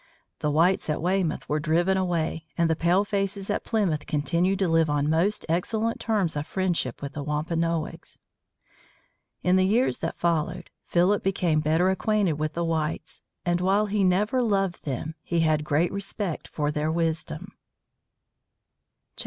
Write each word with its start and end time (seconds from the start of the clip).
The 0.39 0.49
whites 0.49 0.89
at 0.89 0.99
Weymouth 0.99 1.47
were 1.47 1.59
driven 1.59 1.95
away 1.95 2.47
and 2.57 2.67
the 2.71 2.75
palefaces 2.75 3.51
at 3.51 3.63
Plymouth 3.63 4.07
continued 4.07 4.57
to 4.57 4.67
live 4.67 4.89
on 4.89 5.07
most 5.11 5.45
excellent 5.47 5.99
terms 5.99 6.35
of 6.35 6.47
friendship 6.47 7.03
with 7.03 7.13
the 7.13 7.21
Wampanoags. 7.21 8.17
In 9.43 9.57
the 9.57 9.63
years 9.63 9.99
that 9.99 10.17
followed, 10.17 10.71
Philip 10.85 11.21
became 11.21 11.59
better 11.59 11.91
acquainted 11.91 12.33
with 12.33 12.53
the 12.53 12.65
whites, 12.65 13.21
and 13.45 13.61
while 13.61 13.85
he 13.85 14.03
never 14.03 14.41
loved 14.41 14.85
them, 14.85 15.13
he 15.21 15.41
had 15.41 15.63
great 15.63 15.91
respect 15.91 16.47
for 16.47 16.71
their 16.71 16.91
wisdom. 16.91 17.49
VI. 19.15 19.19